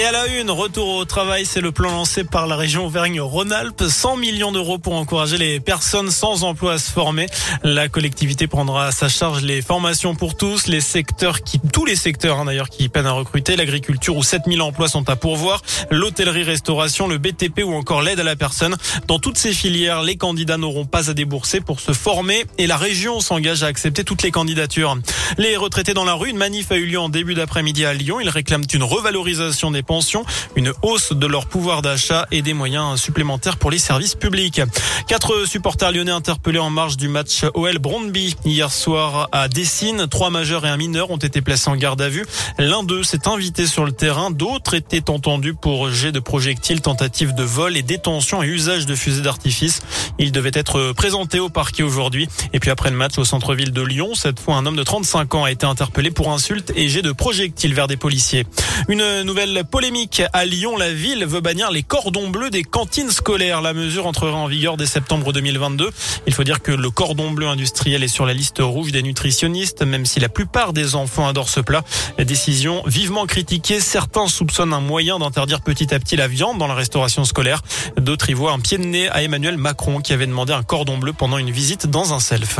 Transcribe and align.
Et 0.00 0.04
à 0.06 0.12
la 0.12 0.28
une, 0.28 0.50
retour 0.50 0.96
au 0.96 1.04
travail, 1.04 1.44
c'est 1.44 1.60
le 1.60 1.72
plan 1.72 1.90
lancé 1.90 2.24
par 2.24 2.46
la 2.46 2.56
région 2.56 2.86
Auvergne-Rhône-Alpes. 2.86 3.84
100 3.86 4.16
millions 4.16 4.50
d'euros 4.50 4.78
pour 4.78 4.94
encourager 4.94 5.36
les 5.36 5.60
personnes 5.60 6.10
sans 6.10 6.42
emploi 6.42 6.72
à 6.72 6.78
se 6.78 6.90
former. 6.90 7.26
La 7.64 7.90
collectivité 7.90 8.46
prendra 8.46 8.86
à 8.86 8.92
sa 8.92 9.10
charge 9.10 9.42
les 9.42 9.60
formations 9.60 10.14
pour 10.14 10.38
tous, 10.38 10.68
les 10.68 10.80
secteurs 10.80 11.42
qui, 11.42 11.60
tous 11.70 11.84
les 11.84 11.96
secteurs 11.96 12.38
hein, 12.38 12.46
d'ailleurs 12.46 12.70
qui 12.70 12.88
peinent 12.88 13.04
à 13.04 13.12
recruter, 13.12 13.56
l'agriculture 13.56 14.16
où 14.16 14.22
7000 14.22 14.62
emplois 14.62 14.88
sont 14.88 15.06
à 15.10 15.16
pourvoir, 15.16 15.60
l'hôtellerie-restauration, 15.90 17.06
le 17.06 17.18
BTP 17.18 17.62
ou 17.62 17.74
encore 17.74 18.00
l'aide 18.00 18.20
à 18.20 18.24
la 18.24 18.36
personne. 18.36 18.78
Dans 19.06 19.18
toutes 19.18 19.36
ces 19.36 19.52
filières, 19.52 20.00
les 20.00 20.16
candidats 20.16 20.56
n'auront 20.56 20.86
pas 20.86 21.10
à 21.10 21.12
débourser 21.12 21.60
pour 21.60 21.78
se 21.78 21.92
former 21.92 22.46
et 22.56 22.66
la 22.66 22.78
région 22.78 23.20
s'engage 23.20 23.62
à 23.64 23.66
accepter 23.66 24.04
toutes 24.04 24.22
les 24.22 24.30
candidatures. 24.30 24.96
Les 25.36 25.58
retraités 25.58 25.92
dans 25.92 26.06
la 26.06 26.14
rue, 26.14 26.30
une 26.30 26.38
manif 26.38 26.72
a 26.72 26.76
eu 26.76 26.86
lieu 26.86 26.98
en 26.98 27.10
début 27.10 27.34
d'après-midi 27.34 27.84
à 27.84 27.92
Lyon. 27.92 28.18
Ils 28.18 28.30
réclament 28.30 28.64
une 28.72 28.82
revalorisation 28.82 29.70
des 29.70 29.82
pensions, 29.90 30.24
une 30.54 30.72
hausse 30.82 31.12
de 31.12 31.26
leur 31.26 31.46
pouvoir 31.46 31.82
d'achat 31.82 32.24
et 32.30 32.42
des 32.42 32.54
moyens 32.54 33.00
supplémentaires 33.00 33.56
pour 33.56 33.72
les 33.72 33.78
services 33.80 34.14
publics. 34.14 34.60
Quatre 35.08 35.48
supporters 35.48 35.90
lyonnais 35.90 36.12
interpellés 36.12 36.60
en 36.60 36.70
marge 36.70 36.96
du 36.96 37.08
match 37.08 37.44
OL 37.54 37.78
Brondby 37.78 38.36
hier 38.44 38.70
soir 38.70 39.28
à 39.32 39.48
Dessine. 39.48 40.06
Trois 40.06 40.30
majeurs 40.30 40.64
et 40.64 40.68
un 40.68 40.76
mineur 40.76 41.10
ont 41.10 41.16
été 41.16 41.40
placés 41.40 41.70
en 41.70 41.74
garde 41.74 42.00
à 42.02 42.08
vue. 42.08 42.24
L'un 42.56 42.84
d'eux 42.84 43.02
s'est 43.02 43.26
invité 43.26 43.66
sur 43.66 43.84
le 43.84 43.90
terrain. 43.90 44.30
D'autres 44.30 44.74
étaient 44.74 45.10
entendus 45.10 45.54
pour 45.54 45.90
jet 45.90 46.12
de 46.12 46.20
projectiles, 46.20 46.82
tentative 46.82 47.34
de 47.34 47.42
vol 47.42 47.76
et 47.76 47.82
détention 47.82 48.44
et 48.44 48.46
usage 48.46 48.86
de 48.86 48.94
fusées 48.94 49.22
d'artifice. 49.22 49.82
Ils 50.20 50.30
devaient 50.30 50.52
être 50.54 50.92
présentés 50.92 51.40
au 51.40 51.48
parquet 51.48 51.82
aujourd'hui. 51.82 52.28
Et 52.52 52.60
puis 52.60 52.70
après 52.70 52.90
le 52.90 52.96
match 52.96 53.18
au 53.18 53.24
centre-ville 53.24 53.72
de 53.72 53.82
Lyon, 53.82 54.14
cette 54.14 54.38
fois 54.38 54.54
un 54.54 54.66
homme 54.66 54.76
de 54.76 54.84
35 54.84 55.34
ans 55.34 55.42
a 55.42 55.50
été 55.50 55.66
interpellé 55.66 56.12
pour 56.12 56.30
insulte 56.30 56.72
et 56.76 56.88
jet 56.88 57.02
de 57.02 57.10
projectiles 57.10 57.74
vers 57.74 57.88
des 57.88 57.96
policiers. 57.96 58.46
Une 58.86 59.22
nouvelle 59.22 59.64
polémique 59.70 60.22
à 60.32 60.44
Lyon. 60.44 60.76
La 60.76 60.92
ville 60.92 61.24
veut 61.24 61.40
bannir 61.40 61.70
les 61.70 61.82
cordons 61.82 62.28
bleus 62.28 62.50
des 62.50 62.64
cantines 62.64 63.10
scolaires. 63.10 63.62
La 63.62 63.72
mesure 63.72 64.06
entrera 64.06 64.36
en 64.36 64.46
vigueur 64.46 64.76
dès 64.76 64.86
septembre 64.86 65.32
2022. 65.32 65.90
Il 66.26 66.34
faut 66.34 66.44
dire 66.44 66.60
que 66.60 66.72
le 66.72 66.90
cordon 66.90 67.30
bleu 67.30 67.46
industriel 67.46 68.02
est 68.02 68.08
sur 68.08 68.26
la 68.26 68.34
liste 68.34 68.58
rouge 68.60 68.92
des 68.92 69.02
nutritionnistes, 69.02 69.82
même 69.82 70.06
si 70.06 70.20
la 70.20 70.28
plupart 70.28 70.72
des 70.72 70.94
enfants 70.94 71.28
adorent 71.28 71.48
ce 71.48 71.60
plat. 71.60 71.84
La 72.18 72.24
décision 72.24 72.82
vivement 72.86 73.26
critiquée. 73.26 73.80
Certains 73.80 74.26
soupçonnent 74.26 74.72
un 74.72 74.80
moyen 74.80 75.18
d'interdire 75.18 75.60
petit 75.60 75.94
à 75.94 75.98
petit 75.98 76.16
la 76.16 76.28
viande 76.28 76.58
dans 76.58 76.66
la 76.66 76.74
restauration 76.74 77.24
scolaire. 77.24 77.62
D'autres 77.96 78.30
y 78.30 78.34
voient 78.34 78.52
un 78.52 78.60
pied 78.60 78.78
de 78.78 78.84
nez 78.84 79.08
à 79.08 79.22
Emmanuel 79.22 79.56
Macron 79.56 80.00
qui 80.00 80.12
avait 80.12 80.26
demandé 80.26 80.52
un 80.52 80.62
cordon 80.62 80.98
bleu 80.98 81.12
pendant 81.12 81.38
une 81.38 81.50
visite 81.50 81.86
dans 81.86 82.12
un 82.12 82.20
self. 82.20 82.58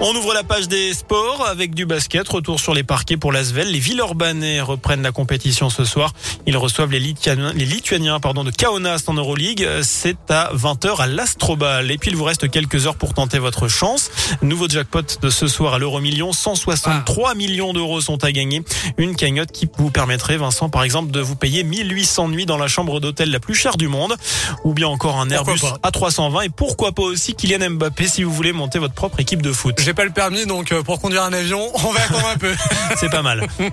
On 0.00 0.14
ouvre 0.14 0.32
la 0.32 0.44
page 0.44 0.68
des 0.68 0.94
sports 0.94 1.44
avec 1.44 1.74
du 1.74 1.84
basket. 1.84 2.28
Retour 2.28 2.60
sur 2.60 2.72
les 2.72 2.84
parquets 2.84 3.16
pour 3.16 3.32
l'Asvel. 3.32 3.72
Les 3.72 3.80
Villeurbanais 3.80 4.60
reprennent 4.60 5.02
la 5.02 5.10
compétition 5.10 5.70
ce 5.70 5.84
soir. 5.84 6.12
Ils 6.46 6.56
reçoivent 6.56 6.92
les 6.92 7.00
Lituaniens, 7.00 7.52
les 7.52 7.64
Lituaniens 7.64 8.20
pardon, 8.20 8.44
de 8.44 8.52
Kaunas 8.52 9.02
en 9.08 9.14
Euroleague. 9.14 9.68
C'est 9.82 10.30
à 10.30 10.52
20h 10.54 11.00
à 11.00 11.08
l'Astrobal. 11.08 11.90
Et 11.90 11.98
puis 11.98 12.12
il 12.12 12.16
vous 12.16 12.22
reste 12.22 12.48
quelques 12.48 12.86
heures 12.86 12.94
pour 12.94 13.12
tenter 13.12 13.40
votre 13.40 13.66
chance. 13.66 14.12
Nouveau 14.40 14.68
jackpot 14.68 15.02
de 15.20 15.30
ce 15.30 15.48
soir 15.48 15.74
à 15.74 15.80
l'euro 15.80 15.98
million. 15.98 16.32
163 16.32 17.34
millions 17.34 17.72
d'euros 17.72 18.00
sont 18.00 18.22
à 18.22 18.30
gagner. 18.30 18.62
Une 18.98 19.16
cagnotte 19.16 19.50
qui 19.50 19.68
vous 19.78 19.90
permettrait, 19.90 20.36
Vincent, 20.36 20.68
par 20.68 20.84
exemple, 20.84 21.10
de 21.10 21.18
vous 21.18 21.34
payer 21.34 21.64
1800 21.64 22.28
nuits 22.28 22.46
dans 22.46 22.56
la 22.56 22.68
chambre 22.68 23.00
d'hôtel 23.00 23.32
la 23.32 23.40
plus 23.40 23.56
chère 23.56 23.76
du 23.76 23.88
monde. 23.88 24.14
Ou 24.62 24.74
bien 24.74 24.86
encore 24.86 25.18
un 25.18 25.28
Airbus 25.28 25.58
A320. 25.82 26.44
Et 26.44 26.50
pourquoi 26.50 26.92
pas 26.92 27.02
aussi 27.02 27.34
Kylian 27.34 27.70
Mbappé 27.70 28.06
si 28.06 28.22
vous 28.22 28.32
voulez 28.32 28.52
monter 28.52 28.78
votre 28.78 28.94
propre 28.94 29.18
équipe 29.18 29.42
de 29.42 29.50
foot 29.50 29.87
j'ai 29.88 29.94
pas 29.94 30.04
le 30.04 30.10
permis, 30.10 30.44
donc 30.44 30.70
euh, 30.70 30.82
pour 30.82 31.00
conduire 31.00 31.22
un 31.22 31.32
avion, 31.32 31.66
on 31.74 31.92
va 31.92 32.00
attendre 32.02 32.28
un 32.28 32.36
peu. 32.36 32.54
C'est 32.96 33.08
pas 33.10 33.22
mal. 33.22 33.48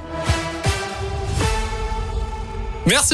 Merci 2.85 3.13